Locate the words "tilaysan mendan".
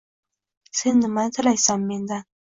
1.35-2.25